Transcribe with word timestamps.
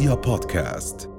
رؤيا 0.00 0.14
بودكاست. 0.14 1.10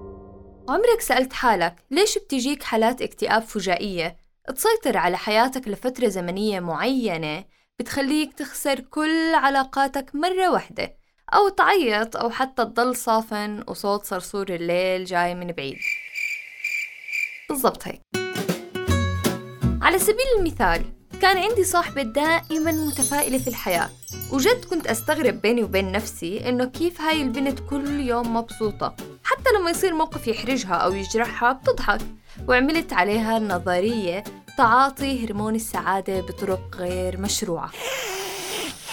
عمرك 0.69 1.01
سألت 1.01 1.33
حالك 1.33 1.75
ليش 1.91 2.17
بتجيك 2.17 2.63
حالات 2.63 3.01
اكتئاب 3.01 3.41
فجائية؟ 3.41 4.17
تسيطر 4.55 4.97
على 4.97 5.17
حياتك 5.17 5.67
لفترة 5.67 6.07
زمنية 6.07 6.59
معينة 6.59 7.45
بتخليك 7.79 8.33
تخسر 8.33 8.79
كل 8.79 9.33
علاقاتك 9.35 10.15
مرة 10.15 10.51
واحدة 10.51 10.95
أو 11.33 11.49
تعيط 11.49 12.17
أو 12.17 12.29
حتى 12.29 12.65
تضل 12.65 12.95
صافن 12.95 13.63
وصوت 13.67 14.05
صرصور 14.05 14.49
الليل 14.49 15.05
جاي 15.05 15.35
من 15.35 15.47
بعيد. 15.47 15.77
بالضبط 17.49 17.87
هيك. 17.87 18.01
على 19.81 19.99
سبيل 19.99 20.25
المثال 20.39 21.00
كان 21.21 21.37
عندي 21.37 21.63
صاحبة 21.63 22.01
دائما 22.01 22.71
متفائلة 22.71 23.37
في 23.37 23.47
الحياة. 23.47 23.89
وجد 24.31 24.65
كنت 24.65 24.87
أستغرب 24.87 25.41
بيني 25.41 25.63
وبين 25.63 25.91
نفسي 25.91 26.49
إنه 26.49 26.65
كيف 26.65 27.01
هاي 27.01 27.21
البنت 27.21 27.59
كل 27.69 27.99
يوم 27.99 28.35
مبسوطة. 28.35 28.95
حتى 29.23 29.49
لما 29.59 29.69
يصير 29.69 29.93
موقف 29.93 30.27
يحرجها 30.27 30.73
أو 30.73 30.93
يجرحها 30.93 31.51
بتضحك. 31.51 32.01
وعملت 32.47 32.93
عليها 32.93 33.37
النظرية 33.37 34.23
تعاطي 34.57 35.25
هرمون 35.25 35.55
السعادة 35.55 36.21
بطرق 36.21 36.75
غير 36.75 37.17
مشروعة. 37.17 37.71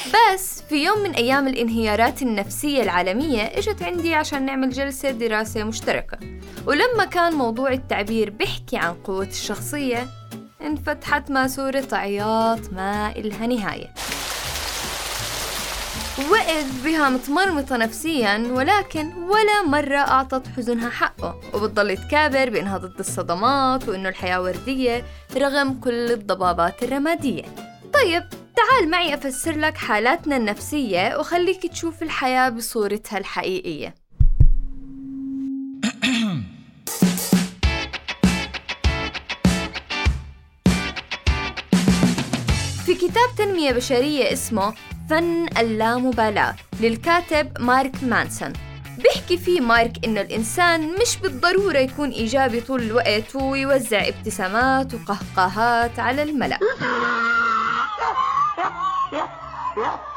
بس 0.07 0.63
في 0.69 0.85
يوم 0.85 0.99
من 0.99 1.11
أيام 1.11 1.49
الانهيارات 1.49 2.23
النفسية 2.23 2.83
العالمية 2.83 3.43
إجت 3.43 3.83
عندي 3.83 4.15
عشان 4.15 4.45
نعمل 4.45 4.71
جلسة 4.71 5.11
دراسة 5.11 5.65
مشتركة. 5.65 6.19
ولما 6.67 7.05
كان 7.05 7.33
موضوع 7.33 7.73
التعبير 7.73 8.31
بيحكي 8.31 8.77
عن 8.77 8.95
قوة 8.95 9.27
الشخصية 9.27 10.09
انفتحت 10.63 11.31
ماسورة 11.31 11.89
عياط 11.93 12.73
ما 12.73 13.13
إلها 13.17 13.47
نهاية. 13.47 13.95
وقت 16.31 16.67
بها 16.85 17.09
متمرمطة 17.09 17.77
نفسيا 17.77 18.39
ولكن 18.51 19.13
ولا 19.15 19.63
مرة 19.67 19.97
أعطت 19.99 20.47
حزنها 20.57 20.91
حقه. 20.91 21.41
وبتضل 21.55 21.97
تكابر 21.97 22.51
بإنها 22.51 22.79
ضد 22.79 22.99
الصدمات 22.99 23.89
وإنه 23.89 24.09
الحياة 24.09 24.43
وردية 24.43 25.05
رغم 25.37 25.81
كل 25.81 26.13
الضبابات 26.13 26.83
الرمادية. 26.83 27.43
طيب 27.95 28.29
تعال 28.57 28.91
معي 28.91 29.15
أفسر 29.15 29.59
لك 29.59 29.77
حالاتنا 29.77 30.37
النفسية 30.37 31.19
وخليك 31.19 31.67
تشوف 31.67 32.03
الحياة 32.03 32.49
بصورتها 32.49 33.19
الحقيقية. 33.19 33.95
في 42.89 42.95
كتاب 42.95 43.29
تنمية 43.39 43.73
بشرية 43.73 44.33
اسمه 44.33 44.75
فن 45.11 45.47
اللامبالاة 45.59 46.57
للكاتب 46.81 47.61
مارك 47.61 47.93
مانسون. 48.03 48.53
بيحكي 48.99 49.37
فيه 49.37 49.61
مارك 49.61 50.05
إنه 50.05 50.21
الإنسان 50.21 50.95
مش 51.01 51.17
بالضرورة 51.17 51.79
يكون 51.79 52.11
إيجابي 52.11 52.61
طول 52.61 52.83
الوقت 52.83 53.37
ويوزع 53.37 54.09
ابتسامات 54.09 54.95
وقهقهات 54.95 55.99
على 55.99 56.23
الملأ. 56.23 56.59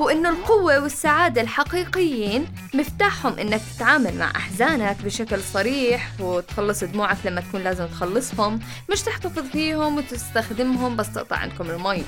وإنه 0.00 0.28
القوة 0.28 0.78
والسعادة 0.78 1.40
الحقيقيين 1.40 2.46
مفتاحهم 2.74 3.38
إنك 3.38 3.60
تتعامل 3.76 4.18
مع 4.18 4.30
أحزانك 4.36 4.96
بشكل 5.04 5.40
صريح 5.40 6.10
وتخلص 6.20 6.84
دموعك 6.84 7.16
لما 7.24 7.40
تكون 7.40 7.60
لازم 7.60 7.86
تخلصهم. 7.86 8.60
مش 8.90 9.02
تحتفظ 9.02 9.42
فيهم 9.52 9.96
وتستخدمهم 9.96 10.96
بس 10.96 11.12
تقطع 11.12 11.36
عندكم 11.36 11.70
المي. 11.70 12.04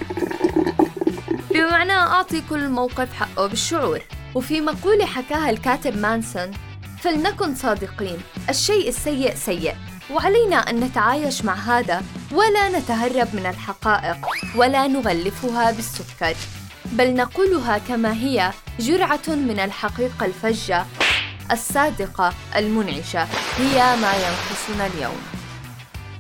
بما 1.51 1.71
معناه 1.71 2.13
أعطي 2.13 2.43
كل 2.51 2.69
موقف 2.69 3.13
حقه 3.13 3.47
بالشعور. 3.47 4.01
وفي 4.35 4.61
مقولة 4.61 5.07
حكاها 5.07 5.51
الكاتب 5.51 5.97
مانسون 5.97 6.51
فلنكن 7.01 7.55
صادقين 7.55 8.19
الشيء 8.49 8.89
السيء 8.89 9.35
سيء 9.35 9.75
وعلينا 10.11 10.57
أن 10.57 10.81
نتعايش 10.81 11.45
مع 11.45 11.55
هذا 11.55 12.03
ولا 12.33 12.79
نتهرب 12.79 13.29
من 13.35 13.47
الحقائق 13.47 14.17
ولا 14.57 14.87
نغلفها 14.87 15.71
بالسكر. 15.71 16.37
بل 16.93 17.15
نقولها 17.15 17.79
كما 17.79 18.13
هي 18.13 18.53
جرعة 18.81 19.29
من 19.29 19.59
الحقيقة 19.61 20.27
الفجة 20.27 20.87
الصادقة 21.53 22.33
المنعشة 22.57 23.23
هي 23.59 23.97
ما 23.97 24.13
ينقصنا 24.13 24.87
اليوم. 24.87 25.23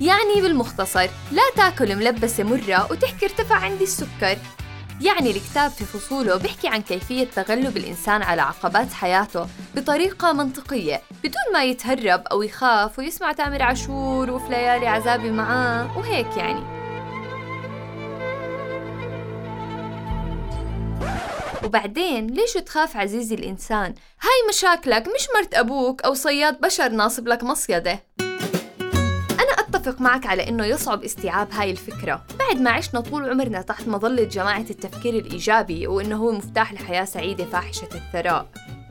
يعني 0.01 0.43
بالمختصر 0.43 1.09
لا 1.33 1.43
تأكل 1.57 1.97
ملبسة 1.97 2.45
مرة 2.45 2.89
وتحكي 2.91 3.27
ارتفع 3.27 3.55
عندي 3.55 3.85
السكر. 3.85 4.39
يعني 5.01 5.31
الكتاب 5.31 5.71
في 5.71 5.85
فصوله 5.85 6.37
بيحكي 6.37 6.69
عن 6.69 6.83
كيفية 6.83 7.25
تغلب 7.25 7.77
الإنسان 7.77 8.23
على 8.23 8.43
عقبات 8.43 8.93
حياته 8.93 9.47
بطريقة 9.77 10.33
منطقية 10.33 11.03
بدون 11.25 11.53
ما 11.53 11.65
يتهرب 11.65 12.23
أو 12.33 12.43
يخاف 12.43 12.99
ويسمع 12.99 13.33
تامر 13.33 13.63
عاشور 13.63 14.31
وفي 14.31 14.49
ليالي 14.49 14.87
عذابي 14.87 15.31
معاه 15.31 15.99
وهيك 15.99 16.37
يعني. 16.37 16.78
وبعدين 21.65 22.27
ليش 22.27 22.53
تخاف 22.53 22.97
عزيزي 22.97 23.35
الإنسان؟ 23.35 23.95
هاي 24.21 24.49
مشاكلك 24.49 25.03
مش 25.09 25.29
مرت 25.37 25.55
أبوك 25.55 26.03
أو 26.03 26.15
صياد 26.15 26.61
بشر 26.61 26.89
ناصب 26.89 27.29
لك 27.29 27.45
مصيدة. 27.45 28.03
أنا 29.31 29.53
أتفق 29.59 30.01
معك 30.01 30.27
على 30.27 30.49
إنه 30.49 30.65
يصعب 30.65 31.05
استيعاب 31.05 31.53
هاي 31.53 31.71
الفكرة. 31.71 32.27
بعد 32.39 32.61
ما 32.61 32.71
عشنا 32.71 33.01
طول 33.01 33.31
عمرنا 33.31 33.63
تحت 33.63 33.89
مظلة 33.89 34.25
جماعة 34.25 34.67
التفكير 34.71 35.15
الإيجابي 35.15 35.87
وإنه 35.87 36.17
هو 36.17 36.33
مفتاح 36.33 36.73
لحياة 36.73 37.05
سعيدة 37.05 37.45
فاحشة 37.45 37.89
الثراء. 37.95 38.47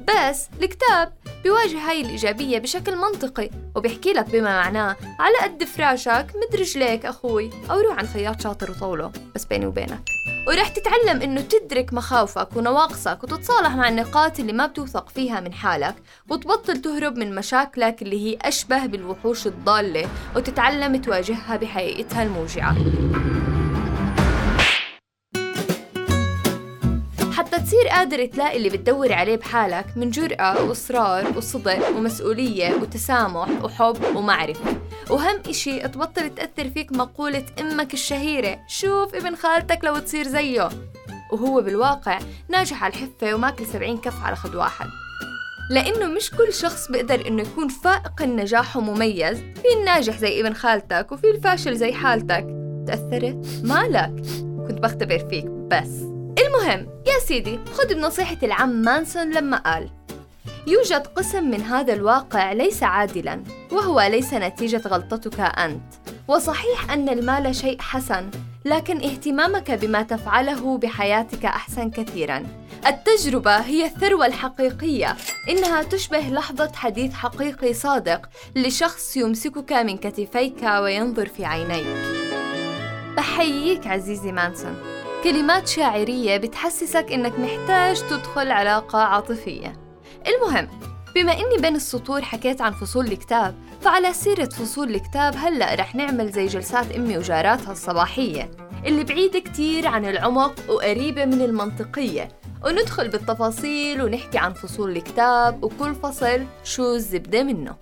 بس 0.07 0.47
الكتاب 0.61 1.13
بيواجه 1.43 1.89
هاي 1.89 2.01
الإيجابية 2.01 2.59
بشكل 2.59 2.95
منطقي 2.95 3.49
وبيحكي 3.75 4.13
لك 4.13 4.29
بما 4.29 4.61
معناه 4.61 4.95
على 5.19 5.37
قد 5.43 5.63
فراشك 5.63 6.27
مد 6.35 6.59
رجليك 6.59 7.05
أخوي 7.05 7.49
أو 7.71 7.79
روح 7.79 7.97
عند 7.97 8.07
خياط 8.07 8.41
شاطر 8.41 8.71
وطوله 8.71 9.11
بس 9.35 9.45
بيني 9.45 9.65
وبينك. 9.65 9.99
ورح 10.47 10.67
تتعلم 10.67 11.21
إنه 11.21 11.41
تدرك 11.41 11.93
مخاوفك 11.93 12.55
ونواقصك 12.55 13.23
وتتصالح 13.23 13.75
مع 13.75 13.89
النقاط 13.89 14.39
اللي 14.39 14.53
ما 14.53 14.65
بتوثق 14.65 15.09
فيها 15.09 15.39
من 15.39 15.53
حالك 15.53 15.95
وتبطل 16.29 16.81
تهرب 16.81 17.17
من 17.17 17.35
مشاكلك 17.35 18.01
اللي 18.01 18.25
هي 18.25 18.37
أشبه 18.41 18.85
بالوحوش 18.85 19.47
الضالة 19.47 20.09
وتتعلم 20.35 21.01
تواجهها 21.01 21.57
بحقيقتها 21.57 22.23
الموجعة. 22.23 22.75
تصير 27.67 27.87
قادر 27.87 28.25
تلاقي 28.25 28.57
اللي 28.57 28.69
بتدور 28.69 29.13
عليه 29.13 29.35
بحالك 29.35 29.85
من 29.95 30.09
جرأة 30.09 30.63
وإصرار 30.63 31.37
وصدق 31.37 31.97
ومسؤولية 31.97 32.75
وتسامح 32.75 33.63
وحب 33.63 34.15
ومعرفة. 34.15 34.77
وهم 35.09 35.39
إشي 35.49 35.79
تبطل 35.79 36.35
تأثر 36.35 36.69
فيك 36.69 36.91
مقولة 36.91 37.45
أمك 37.59 37.93
الشهيرة 37.93 38.59
شوف 38.67 39.15
ابن 39.15 39.35
خالتك 39.35 39.79
لو 39.83 39.97
تصير 39.97 40.27
زيه. 40.27 40.69
وهو 41.31 41.61
بالواقع 41.61 42.19
ناجح 42.49 42.83
على 42.83 42.93
الحفة 42.93 43.33
وماكل 43.33 43.65
سبعين 43.65 43.97
كف 43.97 44.23
على 44.23 44.35
خد 44.35 44.55
واحد. 44.55 44.87
لأنه 45.71 46.05
مش 46.05 46.31
كل 46.31 46.53
شخص 46.53 46.91
بيقدر 46.91 47.27
إنه 47.27 47.41
يكون 47.41 47.67
فائق 47.67 48.21
النجاح 48.21 48.77
ومميز. 48.77 49.37
في 49.37 49.79
الناجح 49.79 50.17
زي 50.17 50.41
ابن 50.41 50.53
خالتك 50.53 51.11
وفي 51.11 51.29
الفاشل 51.29 51.75
زي 51.75 51.93
حالتك. 51.93 52.47
تأثرت؟ 52.87 53.47
مالك. 53.63 54.13
كنت 54.67 54.79
بختبر 54.79 55.19
فيك 55.19 55.45
بس. 55.45 56.16
المهم 56.67 56.87
يا 57.07 57.19
سيدي 57.19 57.59
خذ 57.73 57.93
بنصيحة 57.95 58.37
العم 58.43 58.69
مانسون 58.69 59.31
لما 59.31 59.57
قال 59.57 59.89
يوجد 60.67 61.07
قسم 61.07 61.43
من 61.43 61.61
هذا 61.61 61.93
الواقع 61.93 62.51
ليس 62.51 62.83
عادلا 62.83 63.43
وهو 63.71 64.01
ليس 64.01 64.33
نتيجة 64.33 64.81
غلطتك 64.87 65.39
أنت. 65.39 65.93
وصحيح 66.27 66.91
أن 66.91 67.09
المال 67.09 67.55
شيء 67.55 67.81
حسن 67.81 68.29
لكن 68.65 68.97
اهتمامك 68.97 69.71
بما 69.71 70.01
تفعله 70.01 70.77
بحياتك 70.77 71.45
أحسن 71.45 71.89
كثيرا. 71.89 72.43
التجربة 72.87 73.57
هي 73.57 73.85
الثروة 73.85 74.25
الحقيقية 74.25 75.15
إنها 75.49 75.83
تشبه 75.83 76.19
لحظة 76.19 76.71
حديث 76.75 77.13
حقيقي 77.13 77.73
صادق 77.73 78.29
لشخص 78.55 79.17
يمسكك 79.17 79.73
من 79.73 79.97
كتفيك 79.97 80.63
وينظر 80.63 81.27
في 81.27 81.45
عينيك. 81.45 81.87
بحييك 83.17 83.87
عزيزي 83.87 84.31
مانسون. 84.31 84.75
كلمات 85.23 85.67
شاعرية 85.67 86.37
بتحسسك 86.37 87.11
إنك 87.11 87.39
محتاج 87.39 88.01
تدخل 88.01 88.51
علاقة 88.51 88.99
عاطفية. 88.99 89.73
المهم 90.27 90.69
بما 91.15 91.33
إني 91.33 91.57
بين 91.61 91.75
السطور 91.75 92.21
حكيت 92.21 92.61
عن 92.61 92.71
فصول 92.71 93.05
الكتاب 93.05 93.55
فعلى 93.81 94.13
سيرة 94.13 94.49
فصول 94.49 94.95
الكتاب 94.95 95.35
هلأ 95.35 95.75
رح 95.75 95.95
نعمل 95.95 96.31
زي 96.31 96.45
جلسات 96.45 96.91
أمي 96.91 97.17
وجاراتها 97.17 97.71
الصباحية 97.71 98.51
اللي 98.85 99.03
بعيدة 99.03 99.39
كتير 99.39 99.87
عن 99.87 100.05
العمق 100.05 100.55
وقريبة 100.69 101.25
من 101.25 101.41
المنطقية. 101.41 102.27
وندخل 102.65 103.07
بالتفاصيل 103.07 104.01
ونحكي 104.01 104.37
عن 104.37 104.53
فصول 104.53 104.97
الكتاب 104.97 105.63
وكل 105.63 105.95
فصل 105.95 106.45
شو 106.63 106.93
الزبدة 106.93 107.43
منه. 107.43 107.75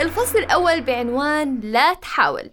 الفصل 0.00 0.38
الأول 0.38 0.80
بعنوان 0.80 1.60
لا 1.60 1.94
تحاول. 1.94 2.50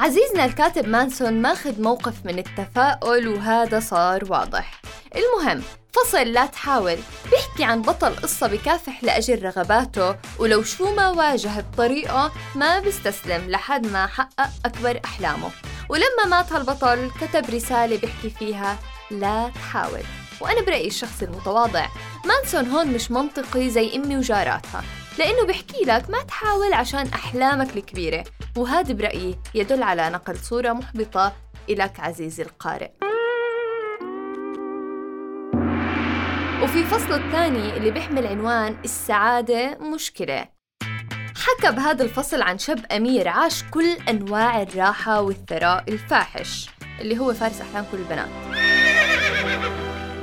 عزيزنا 0.00 0.44
الكاتب 0.44 0.88
مانسون 0.88 1.42
ماخذ 1.42 1.82
موقف 1.82 2.14
من 2.24 2.38
التفاؤل 2.38 3.28
وهذا 3.28 3.80
صار 3.80 4.24
واضح. 4.32 4.80
المهم 5.16 5.62
فصل 5.92 6.26
لا 6.26 6.46
تحاول. 6.46 6.96
بيحكي 7.30 7.64
عن 7.64 7.82
بطل 7.82 8.16
قصة 8.16 8.46
بكافح 8.46 9.04
لأجل 9.04 9.42
رغباته 9.42 10.16
ولو 10.38 10.62
شو 10.62 10.94
ما 10.94 11.08
واجه 11.08 11.60
بطريقة 11.60 12.32
ما 12.54 12.78
بيستسلم 12.78 13.50
لحد 13.50 13.86
ما 13.86 14.06
حقق 14.06 14.48
أكبر 14.64 15.00
أحلامه. 15.04 15.50
ولما 15.88 16.24
مات 16.30 16.52
هالبطل 16.52 17.10
كتب 17.20 17.50
رسالة 17.50 17.98
بيحكي 17.98 18.30
فيها 18.30 18.78
لا 19.10 19.50
تحاول. 19.54 20.02
وأنا 20.40 20.62
برأيي 20.62 20.86
الشخص 20.86 21.22
المتواضع. 21.22 21.86
مانسون 22.24 22.68
هون 22.68 22.86
مش 22.86 23.10
منطقي 23.10 23.70
زي 23.70 23.96
أمي 23.96 24.16
وجاراتها. 24.16 24.82
لأنه 25.18 25.46
بحكي 25.46 25.84
لك 25.84 26.10
ما 26.10 26.22
تحاول 26.22 26.72
عشان 26.72 27.06
أحلامك 27.06 27.76
الكبيرة. 27.76 28.24
وهذا 28.56 28.92
برأيي 28.92 29.38
يدل 29.54 29.82
على 29.82 30.10
نقل 30.10 30.36
صورة 30.36 30.72
محبطة 30.72 31.32
إلك 31.68 32.00
عزيزي 32.00 32.42
القارئ. 32.42 32.90
وفي 36.62 36.84
فصل 36.84 37.12
الثاني 37.12 37.76
اللي 37.76 37.90
بيحمل 37.90 38.26
عنوان 38.26 38.76
السعادة 38.84 39.78
مشكلة. 39.94 40.48
حكى 41.36 41.76
بهذا 41.76 42.04
الفصل 42.04 42.42
عن 42.42 42.58
شاب 42.58 42.86
أمير 42.92 43.28
عاش 43.28 43.64
كل 43.70 43.96
أنواع 44.08 44.62
الراحة 44.62 45.20
والثراء 45.20 45.84
الفاحش 45.88 46.70
اللي 47.00 47.18
هو 47.18 47.34
فارس 47.34 47.60
أحلام 47.60 47.86
كل 47.92 47.98
البنات. 47.98 48.28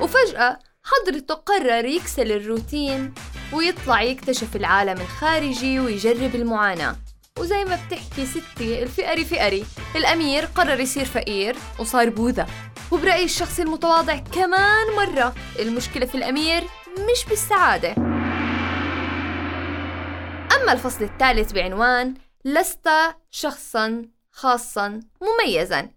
وفجأة 0.01 0.60
حضرته 0.83 1.33
قرر 1.33 1.86
يكسر 1.86 2.22
الروتين 2.25 3.13
ويطلع 3.54 4.01
يكتشف 4.01 4.56
العالم 4.56 5.01
الخارجي 5.01 5.80
ويجرب 5.80 6.36
المعاناة. 6.36 6.95
وزي 7.39 7.63
ما 7.66 7.80
بتحكي 7.88 8.25
ستي 8.25 8.83
الفئري 8.83 9.25
فئري. 9.25 9.66
الأمير 9.95 10.45
قرر 10.45 10.80
يصير 10.80 11.06
فقير 11.06 11.56
وصار 11.80 12.10
بوذا. 12.10 12.48
وبرأيي 12.92 13.25
الشخص 13.25 13.60
المتواضع 13.60 14.16
كمان 14.16 14.88
مرة. 14.95 15.36
المشكلة 15.60 16.06
في 16.06 16.16
الأمير 16.16 16.63
مش 16.98 17.25
بالسعادة. 17.30 17.92
أما 20.56 20.74
الفصل 20.74 21.04
الثالث 21.04 21.51
بعنوان 21.51 22.13
لست 22.45 22.89
شخصا 23.31 24.06
خاصا 24.31 25.00
مميزا. 25.22 25.89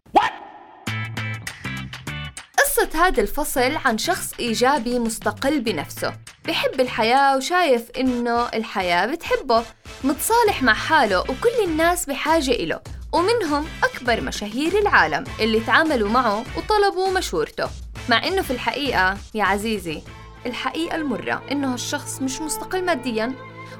قصة 2.58 3.06
هذا 3.06 3.22
الفصل 3.22 3.76
عن 3.84 3.98
شخص 3.98 4.32
إيجابي 4.40 4.98
مستقل 4.98 5.60
بنفسه. 5.60 6.12
بحب 6.48 6.80
الحياة 6.80 7.36
وشايف 7.36 7.90
إنه 7.90 8.48
الحياة 8.48 9.06
بتحبه 9.06 9.62
متصالح 10.04 10.62
مع 10.62 10.74
حاله 10.74 11.20
وكل 11.20 11.64
الناس 11.64 12.06
بحاجة 12.06 12.50
إله 12.50 12.80
ومنهم 13.12 13.64
أكبر 13.84 14.20
مشاهير 14.20 14.78
العالم 14.78 15.24
اللي 15.40 15.60
تعاملوا 15.60 16.08
معه 16.08 16.44
وطلبوا 16.56 17.10
مشورته. 17.18 17.68
مع 18.10 18.26
إنه 18.26 18.42
في 18.42 18.50
الحقيقة 18.50 19.16
يا 19.34 19.44
عزيزي 19.44 20.02
الحقيقة 20.46 20.96
المرة 20.96 21.42
إنه 21.52 21.72
هالشخص 21.72 22.22
مش 22.22 22.40
مستقل 22.40 22.84
مادياً 22.84 23.32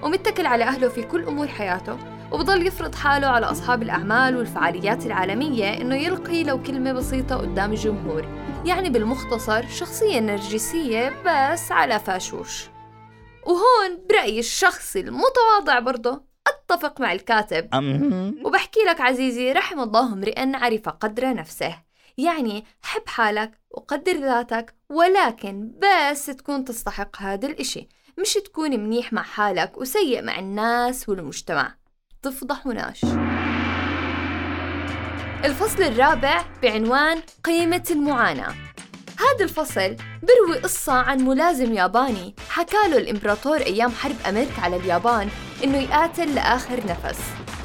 ومتكل 0.03 0.47
على 0.47 0.65
أهله 0.65 0.89
في 0.89 1.03
كل 1.03 1.25
أمور 1.25 1.49
حياته 1.49 1.99
وبضل 2.33 2.67
يفرض 2.67 2.95
حاله 2.95 3.27
على 3.27 3.47
أصحاب 3.47 3.83
الأعمال 3.83 4.37
والفعاليات 4.37 5.07
العالمية 5.07 5.81
إنه 5.81 5.97
يلقي 5.97 6.45
لو 6.45 6.63
كلمة 6.63 6.93
بسيطة 6.93 7.37
قدام 7.37 7.73
الجمهور 7.73 8.27
يعني 8.67 8.91
بالمختصر 8.91 9.69
شخصية 9.69 10.21
نرجسية 10.21 11.09
بس 11.27 11.73
على 11.73 12.01
فاشوش. 12.01 12.69
وهون 13.47 14.07
برأيي 14.09 14.39
الشخصي 14.39 15.01
المتواضع 15.01 15.79
برضه 15.79 16.25
أتفق 16.47 17.01
مع 17.01 17.13
الكاتب. 17.13 17.69
وبحكي 18.45 18.81
لك 18.81 19.01
عزيزي 19.01 19.53
رحم 19.53 19.81
الله 19.81 20.13
امرئ 20.13 20.57
عرف 20.57 20.89
قدر 20.89 21.35
نفسه. 21.35 21.79
يعني 22.19 22.65
حب 22.83 23.03
حالك 23.07 23.61
وقدر 23.71 24.13
ذاتك 24.13 24.75
ولكن 24.89 25.73
بس 25.79 26.27
تكون 26.27 26.65
تستحق 26.65 27.23
هذا 27.23 27.47
الإشي. 27.49 27.89
مش 28.21 28.35
تكون 28.35 28.71
منيح 28.71 29.13
مع 29.13 29.23
حالك 29.23 29.79
وسيء 29.79 30.23
مع 30.23 30.39
الناس 30.39 31.09
والمجتمع. 31.09 31.75
تفضحوناش 32.23 33.01
الفصل 35.45 35.83
الرابع 35.83 36.45
بعنوان 36.63 37.19
قيمة 37.45 37.83
المعاناة. 37.91 38.55
هذا 39.19 39.45
الفصل 39.45 39.97
بروي 40.23 40.59
قصة 40.63 40.93
عن 40.93 41.19
ملازم 41.19 41.73
ياباني 41.73 42.35
حكى 42.49 42.89
له 42.91 42.99
الإمبراطور 42.99 43.57
أيام 43.57 43.91
حرب 43.93 44.17
أمريكا 44.29 44.61
على 44.63 44.77
اليابان 44.77 45.29
إنه 45.65 45.79
يقاتل 45.79 46.35
لآخر 46.35 46.81
نفس 46.87 47.21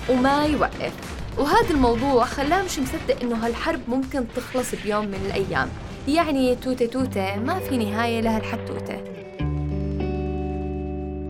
وما 0.09 0.45
يوقف. 0.45 0.93
وهذا 1.37 1.69
الموضوع 1.69 2.25
خلاه 2.25 2.63
مش 2.63 2.79
مصدق 2.79 3.21
إنه 3.21 3.45
هالحرب 3.45 3.81
ممكن 3.87 4.25
تخلص 4.35 4.75
بيوم 4.83 5.05
من 5.05 5.21
الأيام. 5.25 5.69
يعني 6.07 6.55
توتة 6.55 6.85
توتة 6.85 7.35
ما 7.35 7.59
في 7.59 7.77
نهاية 7.77 8.21
لهالحتوتة 8.21 9.18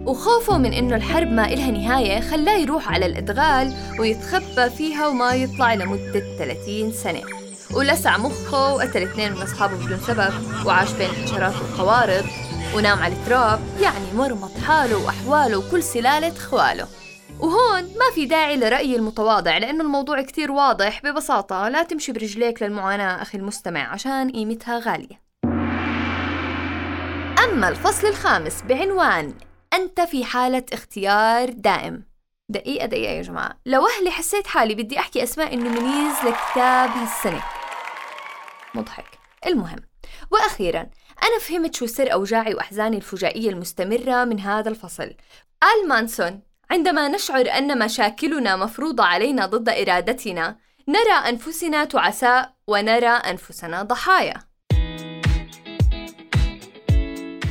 وخوفه 0.10 0.58
من 0.58 0.74
إنه 0.74 0.96
الحرب 0.96 1.32
ما 1.32 1.54
إلها 1.54 1.72
نهاية 1.72 2.22
خلاه 2.22 2.58
يروح 2.58 2.92
على 2.92 3.06
الإدغال 3.06 3.74
ويتخبى 4.00 4.70
فيها 4.70 5.08
وما 5.08 5.34
يطلع 5.34 5.74
لمدة 5.74 6.24
30 6.38 6.92
سنة. 6.92 7.22
ولسع 7.74 8.18
مخه 8.18 8.74
وقتل 8.74 9.02
اثنين 9.02 9.32
من 9.32 9.42
أصحابه 9.42 9.76
بدون 9.86 10.00
سبب 10.00 10.34
وعاش 10.66 10.92
بين 10.92 11.10
الحشرات 11.10 11.54
والقوارض 11.56 12.26
ونام 12.76 13.00
على 13.00 13.14
التراب 13.14 13.60
يعني 13.82 14.14
مرمط 14.16 14.52
حاله 14.68 15.06
وأحواله 15.06 15.58
وكل 15.58 15.84
سلالة 15.84 16.34
خواله 16.34 16.88
وهون 17.40 17.82
ما 17.84 18.16
في 18.16 18.26
داعي 18.26 18.58
لرأيي 18.58 18.96
المتواضع 18.96 19.58
لأنه 19.58 19.84
الموضوع 19.84 20.22
كتير 20.22 20.52
واضح 20.52 21.02
ببساطة. 21.04 21.70
لا 21.70 21.84
تمشي 21.84 22.12
برجليك 22.12 22.64
للمعاناة 22.64 23.22
أخي 23.22 23.38
المستمع 23.38 23.94
عشان 23.94 24.32
قيمتها 24.32 24.80
غالية. 24.80 25.22
أما 27.44 27.70
الفصل 27.70 28.08
الخامس 28.08 28.62
بعنوان 28.62 29.34
أنت 29.74 30.02
في 30.02 30.26
حالة 30.26 30.66
اختيار 30.74 31.50
دائم. 31.50 32.04
دقيقة 32.50 32.86
دقيقة 32.86 33.12
يا 33.12 33.22
جماعة. 33.22 33.60
لوهلي 33.66 34.12
حسيت 34.12 34.48
حالي 34.48 34.76
بدي 34.76 35.00
أحكي 35.00 35.24
أسماء 35.24 35.54
ال 35.54 35.61
nominees 35.61 36.16
لكتاب 36.18 36.90
هالسنة. 36.90 37.44
مضحك. 38.76 39.06
المهم 39.46 39.80
وأخيرا 40.32 40.80
أنا 41.24 41.40
فهمت 41.42 41.76
شو 41.76 41.86
سر 41.86 42.14
أوجاعي 42.14 42.54
وأحزاني 42.54 42.98
الفجائية 42.98 43.50
المستمرة 43.50 44.26
من 44.26 44.40
هذا 44.40 44.70
الفصل. 44.70 45.14
قال 45.62 45.88
مانسون 45.88 46.42
عندما 46.72 47.08
نشعر 47.08 47.50
أن 47.50 47.80
مشاكلنا 47.86 48.56
مفروضة 48.56 49.04
علينا 49.04 49.46
ضد 49.46 49.70
إرادتنا 49.70 50.58
نرى 50.88 51.30
أنفسنا 51.30 51.86
تعساء 51.86 52.54
ونرى 52.68 53.10
أنفسنا 53.10 53.84
ضحايا. 53.84 54.49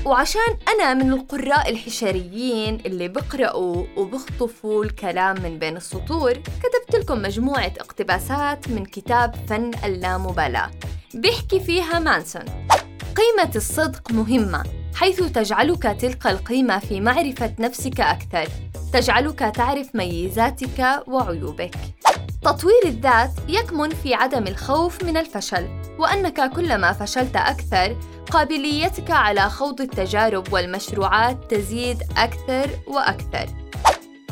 وعشان 0.04 0.56
أنا 0.68 0.94
من 0.94 1.12
القراء 1.12 1.70
الحشريين 1.70 2.74
اللي 2.86 3.08
بقرأوا 3.08 3.84
وبخطفوا 3.96 4.84
الكلام 4.84 5.42
من 5.42 5.58
بين 5.58 5.76
السطور 5.76 6.32
كتبت 6.32 6.96
لكم 6.96 7.22
مجموعة 7.22 7.72
اقتباسات 7.80 8.68
من 8.68 8.84
كتاب 8.84 9.34
فن 9.48 9.70
اللامبالاة. 9.84 10.70
بيحكي 11.14 11.60
فيها 11.60 11.98
مانسون. 11.98 12.44
قيمة 13.16 13.50
الصدق 13.56 14.12
مهمة 14.12 14.64
حيث 14.94 15.22
تجعلك 15.22 15.82
تلك 15.82 16.26
القيمة 16.26 16.78
في 16.78 17.00
معرفة 17.00 17.54
نفسك 17.58 18.00
أكثر. 18.00 18.48
تجعلك 18.92 19.38
تعرف 19.38 19.94
ميزاتك 19.94 21.02
وعيوبك. 21.06 21.74
تطوير 22.42 22.86
الذات 22.86 23.30
يكمن 23.48 23.90
في 23.90 24.14
عدم 24.14 24.46
الخوف 24.46 25.04
من 25.04 25.16
الفشل 25.16 25.68
وأنك 25.98 26.50
كلما 26.50 26.92
فشلت 26.92 27.36
أكثر 27.36 27.96
قابليتك 28.30 29.10
على 29.10 29.40
خوض 29.40 29.80
التجارب 29.80 30.52
والمشروعات 30.52 31.54
تزيد 31.54 32.02
أكثر 32.16 32.70
وأكثر. 32.86 33.46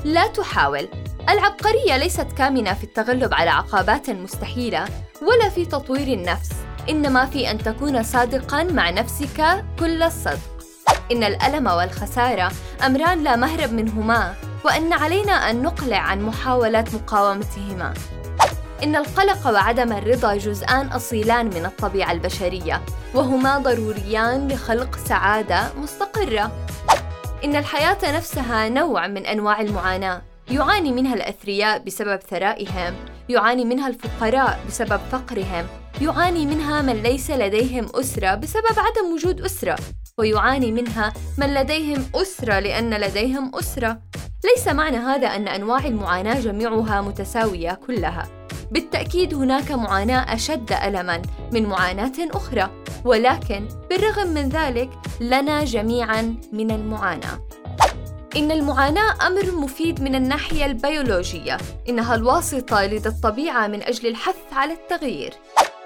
لا 0.04 0.26
تحاول. 0.26 0.88
العبقرية 1.28 1.96
ليست 1.96 2.26
كامنة 2.38 2.74
في 2.74 2.84
التغلب 2.84 3.34
على 3.34 3.50
عقبات 3.50 4.10
مستحيلة 4.10 4.84
ولا 5.22 5.48
في 5.48 5.64
تطوير 5.64 6.08
النفس 6.08 6.50
إنما 6.90 7.26
في 7.26 7.50
أن 7.50 7.58
تكون 7.58 8.02
صادقا 8.02 8.62
مع 8.62 8.90
نفسك 8.90 9.64
كل 9.78 10.02
الصدق. 10.02 10.56
إن 11.12 11.24
الألم 11.24 11.66
والخسارة 11.66 12.52
أمران 12.86 13.22
لا 13.24 13.36
مهرب 13.36 13.72
منهما. 13.72 14.34
وأن 14.66 14.92
علينا 14.92 15.50
أن 15.50 15.62
نقلع 15.62 15.98
عن 15.98 16.22
محاولة 16.22 16.84
مقاومتهما. 16.94 17.94
إن 18.82 18.96
القلق 18.96 19.46
وعدم 19.46 19.92
الرضا 19.92 20.34
جزءان 20.34 20.86
أصيلان 20.86 21.46
من 21.46 21.66
الطبيعة 21.66 22.12
البشرية، 22.12 22.82
وهما 23.14 23.58
ضروريان 23.58 24.48
لخلق 24.48 24.96
سعادة 24.96 25.74
مستقرة. 25.74 26.52
إن 27.44 27.56
الحياة 27.56 28.16
نفسها 28.16 28.68
نوع 28.68 29.06
من 29.06 29.26
أنواع 29.26 29.60
المعاناة، 29.60 30.22
يعاني 30.50 30.92
منها 30.92 31.14
الأثرياء 31.14 31.78
بسبب 31.78 32.20
ثرائهم، 32.30 32.94
يعاني 33.28 33.64
منها 33.64 33.88
الفقراء 33.88 34.60
بسبب 34.68 35.00
فقرهم، 35.12 35.66
يعاني 36.00 36.46
منها 36.46 36.82
من 36.82 37.02
ليس 37.02 37.30
لديهم 37.30 37.86
أسرة 37.94 38.34
بسبب 38.34 38.76
عدم 38.78 39.14
وجود 39.14 39.40
أسرة، 39.40 39.76
ويعاني 40.18 40.72
منها 40.72 41.12
من 41.38 41.54
لديهم 41.54 42.06
أسرة 42.14 42.58
لأن 42.58 42.94
لديهم 42.94 43.50
أسرة. 43.54 44.05
ليس 44.46 44.68
معنى 44.68 44.96
هذا 44.96 45.26
أن 45.26 45.48
أنواع 45.48 45.86
المعاناة 45.86 46.40
جميعها 46.40 47.00
متساوية 47.00 47.80
كلها، 47.86 48.28
بالتأكيد 48.70 49.34
هناك 49.34 49.70
معاناة 49.72 50.34
أشد 50.34 50.72
ألماً 50.72 51.22
من 51.52 51.66
معاناة 51.66 52.12
أخرى 52.20 52.70
ولكن 53.04 53.68
بالرغم 53.90 54.28
من 54.28 54.48
ذلك 54.48 54.90
لنا 55.20 55.64
جميعاً 55.64 56.36
من 56.52 56.70
المعاناة. 56.70 57.40
إن 58.36 58.50
المعاناة 58.50 59.26
أمر 59.26 59.50
مفيد 59.50 60.02
من 60.02 60.14
الناحية 60.14 60.66
البيولوجية 60.66 61.56
إنها 61.88 62.14
الواسطة 62.14 62.86
لدى 62.86 63.08
الطبيعة 63.08 63.66
من 63.66 63.82
أجل 63.82 64.08
الحث 64.08 64.36
على 64.52 64.72
التغيير. 64.72 65.34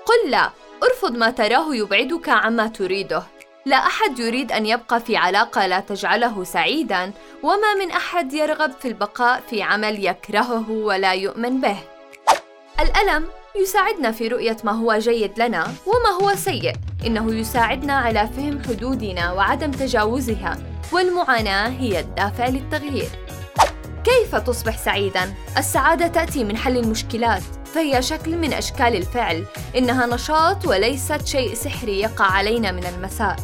قل 0.06 0.30
لا 0.30 0.50
أرفض 0.82 1.16
ما 1.16 1.30
تراه 1.30 1.74
يبعدك 1.74 2.28
عما 2.28 2.66
تريده. 2.66 3.22
لا 3.66 3.76
أحد 3.76 4.18
يريد 4.18 4.52
أن 4.52 4.66
يبقى 4.66 5.00
في 5.00 5.16
علاقة 5.16 5.66
لا 5.66 5.80
تجعله 5.80 6.44
سعيدا 6.44 7.12
وما 7.42 7.74
من 7.80 7.90
أحد 7.90 8.32
يرغب 8.32 8.70
في 8.80 8.88
البقاء 8.88 9.42
في 9.50 9.62
عمل 9.62 10.06
يكرهه 10.06 10.70
ولا 10.70 11.12
يؤمن 11.12 11.60
به. 11.60 11.76
الألم 12.80 13.26
يساعدنا 13.62 14.12
في 14.12 14.28
رؤية 14.28 14.56
ما 14.64 14.72
هو 14.72 14.98
جيد 14.98 15.42
لنا 15.42 15.72
وما 15.86 16.10
هو 16.22 16.34
سيء. 16.36 16.72
إنه 17.06 17.34
يساعدنا 17.34 17.92
على 17.92 18.28
فهم 18.36 18.62
حدودنا 18.68 19.32
وعدم 19.32 19.70
تجاوزها 19.70 20.58
والمعاناة 20.92 21.68
هي 21.68 22.00
الدافع 22.00 22.48
للتغيير. 22.48 23.08
كيف 24.04 24.34
تصبح 24.34 24.78
سعيدا؟ 24.78 25.34
السعادة 25.58 26.06
تأتي 26.06 26.44
من 26.44 26.56
حل 26.56 26.76
المشكلات. 26.76 27.42
فهي 27.74 28.02
شكل 28.02 28.36
من 28.36 28.52
أشكال 28.52 28.96
الفعل. 28.96 29.44
إنها 29.76 30.06
نشاط 30.06 30.66
وليست 30.66 31.26
شيء 31.26 31.54
سحري 31.54 32.00
يقع 32.00 32.24
علينا 32.24 32.72
من 32.72 32.86
المساء. 32.86 33.36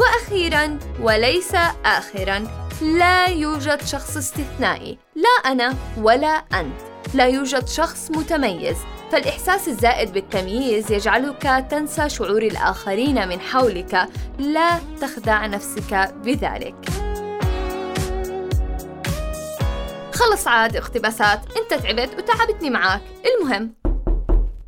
وأخيرا 0.00 0.78
وليس 1.00 1.54
اخرا 1.84 2.46
لا 2.82 3.26
يوجد 3.26 3.84
شخص 3.84 4.16
استثنائي. 4.16 4.98
لا 5.16 5.50
أنا 5.52 5.76
ولا 5.98 6.28
أنت. 6.28 6.80
لا 7.14 7.26
يوجد 7.26 7.68
شخص 7.68 8.10
متميز. 8.10 8.76
فالإحساس 9.12 9.68
الزائد 9.68 10.12
بالتمييز 10.12 10.92
يجعلك 10.92 11.66
تنسى 11.70 12.08
شعور 12.08 12.42
الآخرين 12.42 13.28
من 13.28 13.40
حولك. 13.40 14.08
لا 14.38 14.78
تخدع 15.00 15.46
نفسك 15.46 16.14
بذلك. 16.24 16.91
خلص 20.22 20.48
عاد 20.48 20.76
اقتباسات. 20.76 21.40
انت 21.56 21.82
تعبت 21.82 22.14
وتعبتني 22.18 22.70
معاك. 22.70 23.02
المهم 23.26 23.74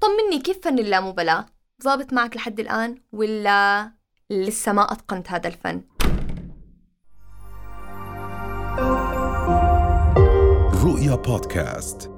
طمني 0.00 0.42
كيف 0.44 0.58
فن 0.64 0.78
اللامبالاة؟ 0.78 1.46
ظابط 1.82 2.12
معك 2.12 2.36
لحد 2.36 2.60
الآن 2.60 2.98
ولا 3.12 3.90
لسه 4.30 4.72
ما 4.72 4.92
أتقنت 4.92 5.30
هذا 5.30 5.48
الفن؟ 5.48 5.82
رؤيا 10.84 11.14
بودكاست. 11.14 12.13